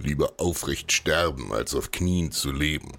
Lieber 0.00 0.34
aufrecht 0.38 0.92
sterben, 0.92 1.52
als 1.52 1.74
auf 1.74 1.90
Knien 1.90 2.30
zu 2.30 2.52
leben. 2.52 2.92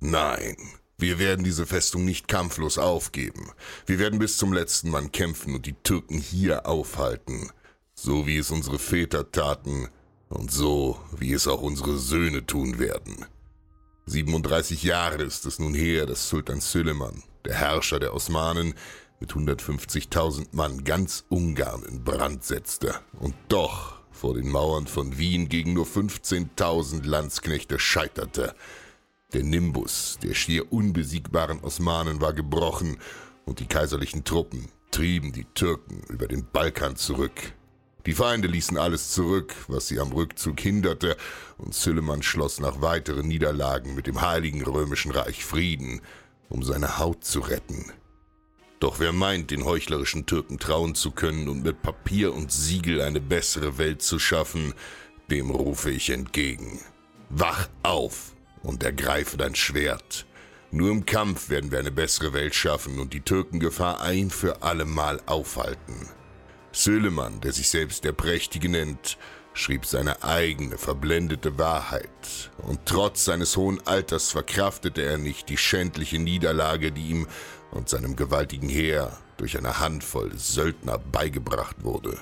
Nein, 0.00 0.56
wir 0.98 1.18
werden 1.18 1.44
diese 1.44 1.66
Festung 1.66 2.04
nicht 2.04 2.26
kampflos 2.26 2.78
aufgeben. 2.78 3.50
Wir 3.86 4.00
werden 4.00 4.18
bis 4.18 4.38
zum 4.38 4.52
letzten 4.52 4.90
Mann 4.90 5.12
kämpfen 5.12 5.54
und 5.54 5.66
die 5.66 5.76
Türken 5.84 6.18
hier 6.18 6.66
aufhalten. 6.66 7.50
So 7.94 8.26
wie 8.26 8.38
es 8.38 8.50
unsere 8.50 8.80
Väter 8.80 9.30
taten 9.30 9.88
und 10.28 10.50
so 10.50 11.00
wie 11.16 11.32
es 11.32 11.46
auch 11.46 11.62
unsere 11.62 11.96
Söhne 11.98 12.44
tun 12.44 12.80
werden. 12.80 13.24
37 14.06 14.82
Jahre 14.82 15.22
ist 15.22 15.46
es 15.46 15.60
nun 15.60 15.74
her, 15.74 16.06
dass 16.06 16.28
Sultan 16.28 16.60
Süleyman, 16.60 17.22
der 17.44 17.54
Herrscher 17.54 18.00
der 18.00 18.14
Osmanen, 18.14 18.74
mit 19.20 19.32
150.000 19.32 20.48
Mann 20.50 20.82
ganz 20.82 21.24
Ungarn 21.28 21.84
in 21.84 22.02
Brand 22.02 22.42
setzte 22.42 22.96
und 23.20 23.34
doch 23.48 24.01
vor 24.12 24.34
den 24.34 24.48
Mauern 24.48 24.86
von 24.86 25.18
Wien 25.18 25.48
gegen 25.48 25.72
nur 25.72 25.86
15.000 25.86 27.04
Landsknechte 27.04 27.78
scheiterte. 27.78 28.54
Der 29.32 29.42
Nimbus 29.42 30.18
der 30.22 30.34
schier 30.34 30.72
unbesiegbaren 30.72 31.60
Osmanen 31.60 32.20
war 32.20 32.32
gebrochen 32.32 32.98
und 33.46 33.60
die 33.60 33.66
kaiserlichen 33.66 34.24
Truppen 34.24 34.68
trieben 34.90 35.32
die 35.32 35.46
Türken 35.54 36.02
über 36.08 36.28
den 36.28 36.46
Balkan 36.52 36.96
zurück. 36.96 37.54
Die 38.04 38.14
Feinde 38.14 38.48
ließen 38.48 38.76
alles 38.76 39.10
zurück, 39.12 39.54
was 39.68 39.88
sie 39.88 40.00
am 40.00 40.12
Rückzug 40.12 40.60
hinderte, 40.60 41.16
und 41.56 41.72
Süleyman 41.72 42.22
schloss 42.22 42.58
nach 42.58 42.80
weiteren 42.80 43.28
Niederlagen 43.28 43.94
mit 43.94 44.06
dem 44.06 44.20
Heiligen 44.20 44.62
Römischen 44.62 45.12
Reich 45.12 45.44
Frieden, 45.44 46.00
um 46.48 46.62
seine 46.62 46.98
Haut 46.98 47.24
zu 47.24 47.40
retten. 47.40 47.92
Doch 48.82 48.98
wer 48.98 49.12
meint, 49.12 49.52
den 49.52 49.64
heuchlerischen 49.64 50.26
Türken 50.26 50.58
trauen 50.58 50.96
zu 50.96 51.12
können 51.12 51.48
und 51.48 51.62
mit 51.62 51.82
Papier 51.82 52.34
und 52.34 52.50
Siegel 52.50 53.00
eine 53.00 53.20
bessere 53.20 53.78
Welt 53.78 54.02
zu 54.02 54.18
schaffen, 54.18 54.74
dem 55.30 55.52
rufe 55.52 55.92
ich 55.92 56.10
entgegen. 56.10 56.80
Wach 57.28 57.68
auf 57.84 58.32
und 58.64 58.82
ergreife 58.82 59.36
dein 59.36 59.54
Schwert. 59.54 60.26
Nur 60.72 60.90
im 60.90 61.06
Kampf 61.06 61.48
werden 61.48 61.70
wir 61.70 61.78
eine 61.78 61.92
bessere 61.92 62.32
Welt 62.32 62.56
schaffen 62.56 62.98
und 62.98 63.12
die 63.12 63.20
Türkengefahr 63.20 64.00
ein 64.00 64.30
für 64.30 64.64
allemal 64.64 65.20
aufhalten. 65.26 66.08
Süleyman, 66.72 67.40
der 67.40 67.52
sich 67.52 67.68
selbst 67.68 68.02
der 68.02 68.10
Prächtige 68.12 68.68
nennt, 68.68 69.16
schrieb 69.54 69.86
seine 69.86 70.24
eigene 70.24 70.76
verblendete 70.76 71.56
Wahrheit, 71.56 72.50
und 72.58 72.80
trotz 72.84 73.26
seines 73.26 73.56
hohen 73.56 73.86
Alters 73.86 74.32
verkraftete 74.32 75.02
er 75.02 75.18
nicht 75.18 75.50
die 75.50 75.58
schändliche 75.58 76.18
Niederlage, 76.18 76.90
die 76.90 77.10
ihm 77.10 77.28
und 77.72 77.88
seinem 77.88 78.16
gewaltigen 78.16 78.68
Heer 78.68 79.18
durch 79.36 79.58
eine 79.58 79.80
Handvoll 79.80 80.30
Söldner 80.36 80.98
beigebracht 80.98 81.82
wurde. 81.82 82.16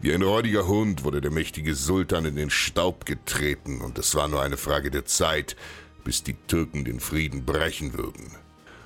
Wie 0.00 0.12
ein 0.12 0.22
räudiger 0.22 0.66
Hund 0.66 1.04
wurde 1.04 1.20
der 1.20 1.30
mächtige 1.30 1.74
Sultan 1.74 2.24
in 2.24 2.36
den 2.36 2.50
Staub 2.50 3.06
getreten, 3.06 3.80
und 3.80 3.98
es 3.98 4.14
war 4.14 4.28
nur 4.28 4.42
eine 4.42 4.56
Frage 4.56 4.90
der 4.90 5.04
Zeit, 5.04 5.56
bis 6.04 6.22
die 6.22 6.36
Türken 6.46 6.84
den 6.84 7.00
Frieden 7.00 7.44
brechen 7.44 7.96
würden. 7.96 8.30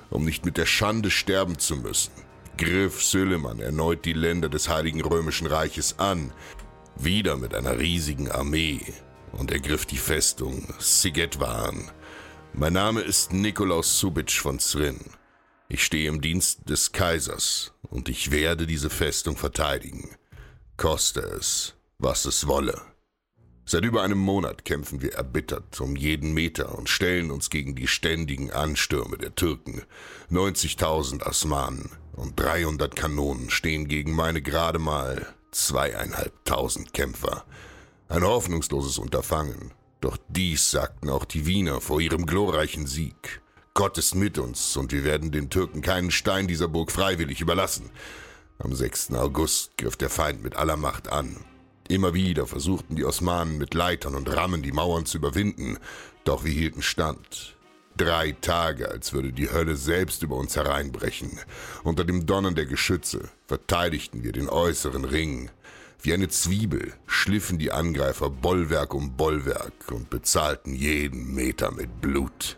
Um 0.09 0.25
nicht 0.25 0.45
mit 0.45 0.57
der 0.57 0.67
Schande 0.67 1.11
sterben 1.11 1.59
zu 1.59 1.77
müssen, 1.77 2.13
griff 2.57 3.03
Süleyman 3.03 3.61
erneut 3.61 4.05
die 4.05 4.13
Länder 4.13 4.49
des 4.49 4.69
Heiligen 4.69 5.03
Römischen 5.03 5.47
Reiches 5.47 5.99
an, 5.99 6.33
wieder 6.97 7.37
mit 7.37 7.55
einer 7.55 7.79
riesigen 7.79 8.31
Armee, 8.31 8.81
und 9.33 9.51
er 9.51 9.61
griff 9.61 9.87
die 9.87 9.99
Festung 9.99 10.67
Sigetwa 10.79 11.67
an. 11.67 11.91
Mein 12.53 12.73
Name 12.73 13.01
ist 13.01 13.33
Nikolaus 13.33 13.99
Subic 13.99 14.33
von 14.33 14.59
Zrin. 14.59 14.99
Ich 15.73 15.85
stehe 15.85 16.09
im 16.09 16.21
Dienst 16.21 16.69
des 16.69 16.91
Kaisers 16.91 17.73
und 17.83 18.09
ich 18.09 18.33
werde 18.33 18.67
diese 18.67 18.91
Festung 18.91 19.37
verteidigen, 19.37 20.11
koste 20.77 21.21
es, 21.21 21.77
was 21.97 22.25
es 22.25 22.49
wolle. 22.49 22.83
Seit 23.65 23.85
über 23.85 24.03
einem 24.03 24.19
Monat 24.19 24.65
kämpfen 24.65 25.01
wir 25.01 25.15
erbittert 25.15 25.81
um 25.81 25.95
jeden 25.95 26.35
Meter 26.35 26.77
und 26.77 26.89
stellen 26.89 27.31
uns 27.31 27.51
gegen 27.51 27.77
die 27.77 27.87
ständigen 27.87 28.51
Anstürme 28.51 29.17
der 29.17 29.37
Türken. 29.37 29.83
90.000 30.33 31.25
Osmanen 31.25 31.91
und 32.17 32.41
300 32.41 32.97
Kanonen 32.97 33.49
stehen 33.49 33.87
gegen 33.87 34.13
meine 34.13 34.43
gerade 34.43 34.81
mal 34.81 35.25
zweieinhalbtausend 35.53 36.93
Kämpfer. 36.93 37.45
Ein 38.09 38.25
hoffnungsloses 38.25 38.99
Unterfangen. 38.99 39.71
Doch 40.01 40.19
dies 40.27 40.73
sagten 40.73 41.11
auch 41.11 41.25
die 41.25 41.47
Wiener 41.47 41.81
vor 41.81 42.01
ihrem 42.01 42.27
glorreichen 42.27 42.89
Sieg. 42.89 43.41
Gott 43.75 43.99
ist 43.99 44.15
mit 44.15 44.37
uns 44.39 44.77
und 44.77 44.93
wir 44.93 45.05
werden 45.05 45.31
den 45.31 45.49
Türken 45.49 45.81
keinen 45.81 46.11
Stein 46.11 46.49
dieser 46.49 46.69
Burg 46.69 46.91
freiwillig 46.91 47.41
überlassen. 47.41 47.91
Am 48.59 48.75
6. 48.75 49.13
August 49.13 49.77
griff 49.79 49.97
der 49.97 50.11
Feind 50.11 50.43
mit 50.43 50.57
aller 50.57 50.77
Macht 50.77 51.11
an. 51.11 51.37
Immer 51.89 52.13
wieder 52.13 52.47
versuchten 52.47 52.97
die 52.97 53.05
Osmanen 53.05 53.59
mit 53.59 53.75
Leitern 53.75 54.17
und 54.17 54.29
Rammen 54.35 54.63
die 54.63 54.73
Mauern 54.73 55.07
zu 55.07 55.19
überwinden, 55.19 55.79
doch 56.25 56.45
wir 56.45 56.53
hielten 56.53 56.83
stand. 56.83 57.57
Drei 57.97 58.33
Tage, 58.33 58.91
als 58.91 59.13
würde 59.13 59.33
die 59.33 59.51
Hölle 59.51 59.77
selbst 59.77 60.23
über 60.23 60.37
uns 60.37 60.57
hereinbrechen. 60.57 61.39
Unter 61.85 62.05
dem 62.05 62.27
Donnern 62.27 62.55
der 62.55 62.67
Geschütze 62.67 63.29
verteidigten 63.47 64.23
wir 64.23 64.33
den 64.33 64.49
äußeren 64.49 65.05
Ring. 65.05 65.51
Wie 66.03 66.13
eine 66.13 66.29
Zwiebel 66.29 66.93
schliffen 67.07 67.59
die 67.59 67.73
Angreifer 67.73 68.31
Bollwerk 68.31 68.95
um 68.95 69.17
Bollwerk 69.17 69.93
und 69.93 70.11
bezahlten 70.11 70.75
jeden 70.75 71.35
Meter 71.35 71.73
mit 71.73 72.01
Blut. 72.01 72.57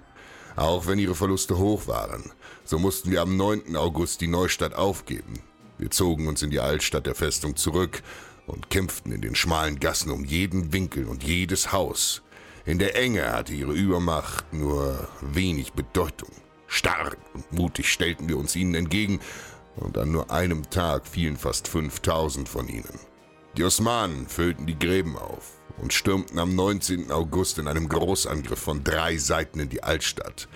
Auch 0.57 0.87
wenn 0.87 0.99
ihre 0.99 1.15
Verluste 1.15 1.59
hoch 1.59 1.87
waren, 1.87 2.31
so 2.65 2.79
mussten 2.79 3.11
wir 3.11 3.23
am 3.23 3.37
9. 3.37 3.77
August 3.77 4.21
die 4.21 4.29
Neustadt 4.29 4.75
aufgeben. 4.75 5.41
Wir 5.79 5.91
zogen 5.91 6.29
uns 6.29 6.43
in 6.43 6.51
die 6.51 6.61
Altstadt 6.61 7.07
der 7.07 7.15
Festung 7.15 7.57
zurück 7.57 8.03
und 8.47 8.71
kämpften 8.71 9.13
in 9.13 9.23
den 9.23 9.35
schmalen 9.35 9.81
Gassen 9.81 10.11
um 10.11 10.25
jeden 10.25 10.73
Winkel 10.73 11.07
und 11.07 11.25
jedes 11.25 11.73
Haus. 11.73 12.23
In 12.65 12.79
der 12.79 12.97
Enge 12.97 13.33
hatte 13.33 13.55
ihre 13.55 13.73
Übermacht 13.73 14.53
nur 14.53 15.09
wenig 15.21 15.73
Bedeutung. 15.73 16.31
Stark 16.67 17.19
und 17.35 17.53
mutig 17.53 17.91
stellten 17.91 18.29
wir 18.29 18.39
uns 18.39 18.55
ihnen 18.55 18.75
entgegen, 18.75 19.21
und 19.77 19.97
an 19.97 20.13
nur 20.13 20.31
einem 20.31 20.69
Tag 20.69 21.07
fielen 21.07 21.37
fast 21.37 21.67
5000 21.67 22.49
von 22.49 22.69
ihnen. 22.69 22.99
Die 23.57 23.65
Osmanen 23.65 24.29
füllten 24.29 24.67
die 24.67 24.79
Gräben 24.79 25.17
auf 25.17 25.59
und 25.79 25.93
stürmten 25.93 26.39
am 26.39 26.55
19. 26.55 27.11
August 27.11 27.59
in 27.59 27.69
einem 27.69 27.89
Großangriff 27.89 28.59
von 28.59 28.85
drei 28.85 29.17
Seiten 29.17 29.61
in 29.61 29.69
die 29.69 29.83
Altstadt. 29.83 30.49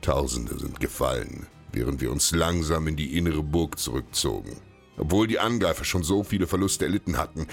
Tausende 0.00 0.58
sind 0.58 0.80
gefallen, 0.80 1.46
während 1.72 2.00
wir 2.00 2.10
uns 2.12 2.32
langsam 2.32 2.88
in 2.88 2.96
die 2.96 3.16
innere 3.16 3.42
Burg 3.42 3.78
zurückzogen. 3.78 4.56
Obwohl 4.96 5.26
die 5.26 5.38
Angreifer 5.38 5.84
schon 5.84 6.02
so 6.02 6.22
viele 6.22 6.46
Verluste 6.46 6.84
erlitten 6.84 7.16
hatten, 7.18 7.46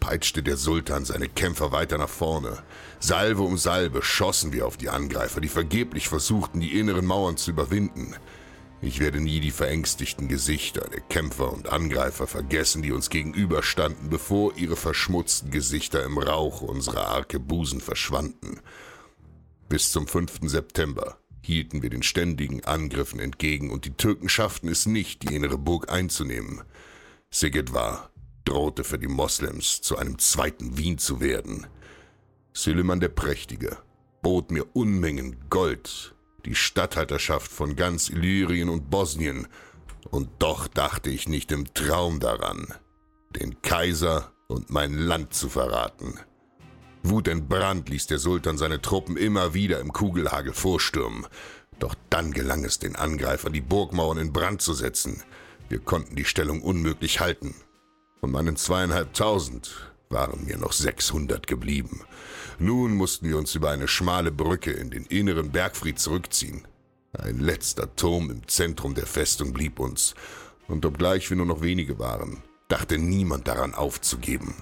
peitschte 0.00 0.42
der 0.42 0.56
Sultan 0.56 1.04
seine 1.04 1.28
Kämpfer 1.28 1.72
weiter 1.72 1.98
nach 1.98 2.08
vorne. 2.08 2.58
Salve 3.00 3.42
um 3.42 3.58
Salve 3.58 4.02
schossen 4.02 4.52
wir 4.52 4.66
auf 4.66 4.76
die 4.76 4.88
Angreifer, 4.88 5.40
die 5.40 5.48
vergeblich 5.48 6.08
versuchten, 6.08 6.60
die 6.60 6.78
inneren 6.78 7.06
Mauern 7.06 7.36
zu 7.36 7.50
überwinden. 7.50 8.14
Ich 8.82 9.00
werde 9.00 9.20
nie 9.20 9.40
die 9.40 9.50
verängstigten 9.50 10.28
Gesichter 10.28 10.88
der 10.88 11.00
Kämpfer 11.00 11.52
und 11.52 11.68
Angreifer 11.68 12.26
vergessen, 12.26 12.82
die 12.82 12.92
uns 12.92 13.08
gegenüberstanden, 13.08 14.10
bevor 14.10 14.54
ihre 14.56 14.76
verschmutzten 14.76 15.50
Gesichter 15.50 16.04
im 16.04 16.18
Rauch 16.18 16.60
unserer 16.60 17.08
Arkebusen 17.08 17.80
verschwanden. 17.80 18.60
Bis 19.68 19.90
zum 19.92 20.06
5. 20.06 20.40
September 20.42 21.18
hielten 21.40 21.82
wir 21.82 21.90
den 21.90 22.02
ständigen 22.02 22.64
Angriffen 22.64 23.18
entgegen 23.18 23.70
und 23.70 23.84
die 23.86 23.94
Türken 23.94 24.28
schafften 24.28 24.68
es 24.68 24.84
nicht, 24.84 25.22
die 25.22 25.34
innere 25.34 25.58
Burg 25.58 25.90
einzunehmen. 25.90 26.62
Sigedwar 27.30 28.10
drohte 28.44 28.84
für 28.84 28.98
die 28.98 29.08
Moslems 29.08 29.80
zu 29.80 29.96
einem 29.96 30.18
zweiten 30.18 30.76
Wien 30.76 30.98
zu 30.98 31.20
werden. 31.20 31.66
Süleyman 32.52 33.00
der 33.00 33.08
Prächtige 33.08 33.78
bot 34.22 34.50
mir 34.50 34.66
Unmengen 34.74 35.36
Gold, 35.50 36.15
die 36.46 36.54
Statthalterschaft 36.54 37.50
von 37.50 37.76
ganz 37.76 38.08
Illyrien 38.08 38.68
und 38.68 38.88
Bosnien, 38.90 39.46
und 40.10 40.30
doch 40.38 40.68
dachte 40.68 41.10
ich 41.10 41.28
nicht 41.28 41.50
im 41.50 41.74
Traum 41.74 42.20
daran, 42.20 42.72
den 43.30 43.60
Kaiser 43.60 44.32
und 44.46 44.70
mein 44.70 44.94
Land 44.94 45.34
zu 45.34 45.48
verraten. 45.48 46.20
Wutentbrannt 47.02 47.88
ließ 47.88 48.06
der 48.06 48.18
Sultan 48.18 48.56
seine 48.56 48.80
Truppen 48.80 49.16
immer 49.16 49.52
wieder 49.54 49.80
im 49.80 49.92
Kugelhagel 49.92 50.52
vorstürmen, 50.52 51.26
doch 51.78 51.94
dann 52.08 52.32
gelang 52.32 52.64
es 52.64 52.78
den 52.78 52.96
Angreifern, 52.96 53.52
die 53.52 53.60
Burgmauern 53.60 54.18
in 54.18 54.32
Brand 54.32 54.62
zu 54.62 54.72
setzen. 54.72 55.22
Wir 55.68 55.80
konnten 55.80 56.16
die 56.16 56.24
Stellung 56.24 56.62
unmöglich 56.62 57.20
halten 57.20 57.54
Von 58.20 58.30
meinen 58.30 58.56
zweieinhalbtausend 58.56 59.95
waren 60.08 60.44
mir 60.44 60.56
noch 60.56 60.72
sechshundert 60.72 61.46
geblieben. 61.46 62.02
Nun 62.58 62.94
mussten 62.94 63.28
wir 63.28 63.38
uns 63.38 63.54
über 63.54 63.70
eine 63.70 63.88
schmale 63.88 64.32
Brücke 64.32 64.70
in 64.70 64.90
den 64.90 65.04
inneren 65.06 65.50
Bergfried 65.50 65.98
zurückziehen. 65.98 66.66
Ein 67.12 67.38
letzter 67.38 67.94
Turm 67.96 68.30
im 68.30 68.46
Zentrum 68.48 68.94
der 68.94 69.06
Festung 69.06 69.52
blieb 69.52 69.80
uns, 69.80 70.14
und 70.68 70.84
obgleich 70.84 71.30
wir 71.30 71.36
nur 71.36 71.46
noch 71.46 71.62
wenige 71.62 71.98
waren, 71.98 72.42
dachte 72.68 72.98
niemand 72.98 73.48
daran 73.48 73.74
aufzugeben. 73.74 74.54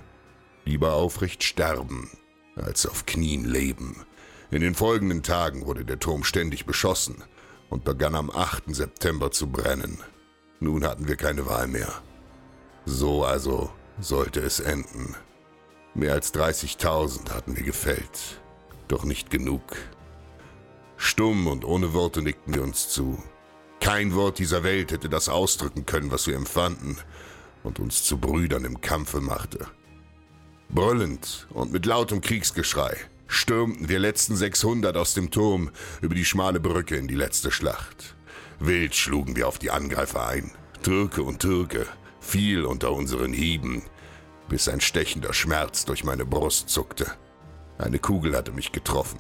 Lieber 0.64 0.94
aufrecht 0.94 1.43
sterben, 1.43 2.11
als 2.56 2.87
auf 2.87 3.06
Knien 3.06 3.44
leben. 3.44 4.05
In 4.50 4.61
den 4.61 4.75
folgenden 4.75 5.23
Tagen 5.23 5.67
wurde 5.67 5.85
der 5.85 5.99
Turm 5.99 6.25
ständig 6.25 6.67
beschossen 6.67 7.25
und 7.70 7.85
begann 7.85 8.14
am 8.14 8.31
8. 8.31 8.75
September 8.75 9.31
zu 9.31 9.49
brennen. 9.49 9.99
Nun 10.61 10.87
hatten 10.87 11.08
wir 11.08 11.17
keine 11.17 11.46
Wahl 11.46 11.67
mehr. 11.67 11.93
So 12.87 13.25
also 13.25 13.70
sollte 13.99 14.41
es 14.41 14.61
enden. 14.61 15.17
Mehr 15.94 16.12
als 16.12 16.35
30.000 16.35 17.31
hatten 17.31 17.56
wir 17.56 17.62
gefällt, 17.62 18.41
doch 18.88 19.05
nicht 19.05 19.31
genug. 19.31 19.62
Stumm 20.96 21.46
und 21.46 21.64
ohne 21.64 21.93
Worte 21.93 22.20
nickten 22.20 22.52
wir 22.55 22.64
uns 22.64 22.88
zu. 22.88 23.23
Kein 23.81 24.14
Wort 24.14 24.41
dieser 24.41 24.64
Welt 24.64 24.91
hätte 24.91 25.08
das 25.08 25.29
ausdrücken 25.29 25.87
können, 25.87 26.11
was 26.11 26.26
wir 26.26 26.35
empfanden 26.35 26.99
und 27.62 27.79
uns 27.79 28.02
zu 28.02 28.19
Brüdern 28.19 28.64
im 28.64 28.81
Kampfe 28.81 29.20
machte. 29.20 29.69
Brüllend 30.69 31.46
und 31.50 31.73
mit 31.73 31.87
lautem 31.87 32.20
Kriegsgeschrei 32.20 32.96
stürmten 33.29 33.88
wir 33.88 34.00
letzten 34.00 34.35
600 34.35 34.96
aus 34.96 35.14
dem 35.14 35.31
Turm 35.31 35.70
über 36.00 36.17
die 36.17 36.25
schmale 36.25 36.58
Brücke 36.58 36.96
in 36.96 37.06
die 37.06 37.14
letzte 37.14 37.52
Schlacht. 37.52 38.17
Wild 38.58 38.96
schlugen 38.96 39.37
wir 39.37 39.46
auf 39.46 39.58
die 39.58 39.70
Angreifer 39.70 40.26
ein, 40.26 40.50
Türke 40.82 41.23
und 41.23 41.41
Türke, 41.41 41.87
viel 42.20 42.64
unter 42.64 42.91
unseren 42.93 43.32
Hieben, 43.32 43.82
bis 44.49 44.69
ein 44.69 44.81
stechender 44.81 45.32
Schmerz 45.32 45.85
durch 45.85 46.05
meine 46.05 46.25
Brust 46.25 46.69
zuckte. 46.69 47.06
Eine 47.79 47.99
Kugel 47.99 48.37
hatte 48.37 48.52
mich 48.52 48.73
getroffen. 48.73 49.19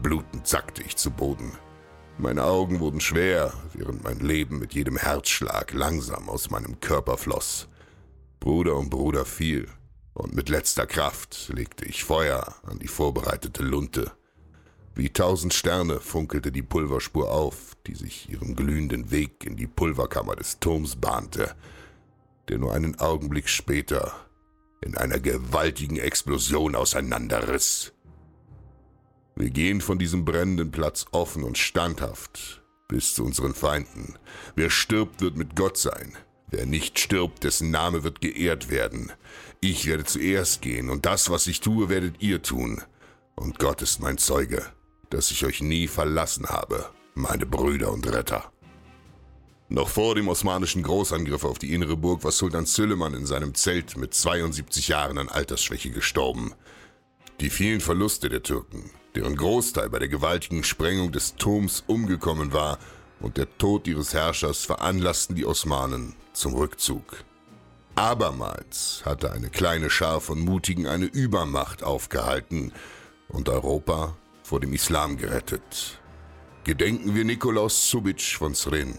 Blutend 0.00 0.46
sackte 0.46 0.82
ich 0.82 0.96
zu 0.96 1.10
Boden. 1.10 1.52
Meine 2.18 2.44
Augen 2.44 2.80
wurden 2.80 3.00
schwer, 3.00 3.52
während 3.74 4.04
mein 4.04 4.18
Leben 4.20 4.58
mit 4.58 4.74
jedem 4.74 4.96
Herzschlag 4.96 5.72
langsam 5.72 6.28
aus 6.28 6.50
meinem 6.50 6.80
Körper 6.80 7.16
floss. 7.16 7.68
Bruder 8.40 8.76
um 8.76 8.90
Bruder 8.90 9.24
fiel, 9.24 9.68
und 10.14 10.34
mit 10.34 10.48
letzter 10.48 10.86
Kraft 10.86 11.50
legte 11.54 11.84
ich 11.84 12.04
Feuer 12.04 12.54
an 12.64 12.78
die 12.78 12.88
vorbereitete 12.88 13.62
Lunte. 13.62 14.12
Wie 14.94 15.08
tausend 15.08 15.54
Sterne 15.54 16.00
funkelte 16.00 16.52
die 16.52 16.62
Pulverspur 16.62 17.30
auf, 17.30 17.76
die 17.86 17.94
sich 17.94 18.28
ihren 18.28 18.54
glühenden 18.54 19.10
Weg 19.10 19.44
in 19.46 19.56
die 19.56 19.66
Pulverkammer 19.66 20.36
des 20.36 20.60
Turms 20.60 20.96
bahnte, 20.96 21.54
der 22.48 22.58
nur 22.58 22.74
einen 22.74 22.98
Augenblick 22.98 23.48
später 23.48 24.12
in 24.82 24.96
einer 24.96 25.20
gewaltigen 25.20 25.96
Explosion 25.96 26.74
auseinanderriss. 26.74 27.92
Wir 29.36 29.50
gehen 29.50 29.80
von 29.80 29.98
diesem 29.98 30.24
brennenden 30.24 30.70
Platz 30.70 31.06
offen 31.12 31.44
und 31.44 31.56
standhaft 31.56 32.62
bis 32.88 33.14
zu 33.14 33.24
unseren 33.24 33.54
Feinden. 33.54 34.18
Wer 34.54 34.68
stirbt, 34.68 35.22
wird 35.22 35.36
mit 35.36 35.56
Gott 35.56 35.78
sein. 35.78 36.12
Wer 36.48 36.66
nicht 36.66 36.98
stirbt, 36.98 37.44
dessen 37.44 37.70
Name 37.70 38.04
wird 38.04 38.20
geehrt 38.20 38.68
werden. 38.68 39.10
Ich 39.60 39.86
werde 39.86 40.04
zuerst 40.04 40.60
gehen, 40.60 40.90
und 40.90 41.06
das, 41.06 41.30
was 41.30 41.46
ich 41.46 41.60
tue, 41.60 41.88
werdet 41.88 42.20
ihr 42.20 42.42
tun. 42.42 42.82
Und 43.34 43.58
Gott 43.58 43.80
ist 43.80 44.00
mein 44.00 44.18
Zeuge, 44.18 44.62
dass 45.08 45.30
ich 45.30 45.46
euch 45.46 45.62
nie 45.62 45.88
verlassen 45.88 46.46
habe, 46.50 46.90
meine 47.14 47.46
Brüder 47.46 47.90
und 47.90 48.06
Retter. 48.12 48.51
Noch 49.72 49.88
vor 49.88 50.14
dem 50.14 50.28
osmanischen 50.28 50.82
Großangriff 50.82 51.44
auf 51.44 51.58
die 51.58 51.72
innere 51.72 51.96
Burg 51.96 52.24
war 52.24 52.30
Sultan 52.30 52.66
Süleyman 52.66 53.14
in 53.14 53.24
seinem 53.24 53.54
Zelt 53.54 53.96
mit 53.96 54.12
72 54.12 54.88
Jahren 54.88 55.16
an 55.16 55.30
Altersschwäche 55.30 55.88
gestorben. 55.88 56.52
Die 57.40 57.48
vielen 57.48 57.80
Verluste 57.80 58.28
der 58.28 58.42
Türken, 58.42 58.90
deren 59.14 59.34
Großteil 59.34 59.88
bei 59.88 59.98
der 59.98 60.08
gewaltigen 60.08 60.62
Sprengung 60.62 61.10
des 61.10 61.36
Turms 61.36 61.84
umgekommen 61.86 62.52
war, 62.52 62.78
und 63.18 63.38
der 63.38 63.48
Tod 63.56 63.88
ihres 63.88 64.12
Herrschers 64.12 64.62
veranlassten 64.66 65.36
die 65.36 65.46
Osmanen 65.46 66.16
zum 66.34 66.52
Rückzug. 66.52 67.24
Abermals 67.94 69.00
hatte 69.06 69.32
eine 69.32 69.48
kleine 69.48 69.88
Schar 69.88 70.20
von 70.20 70.38
Mutigen 70.40 70.86
eine 70.86 71.06
Übermacht 71.06 71.82
aufgehalten 71.82 72.72
und 73.28 73.48
Europa 73.48 74.18
vor 74.42 74.60
dem 74.60 74.74
Islam 74.74 75.16
gerettet. 75.16 75.98
Gedenken 76.64 77.14
wir 77.14 77.24
Nikolaus 77.24 77.88
Subic 77.88 78.20
von 78.36 78.54
Srin 78.54 78.98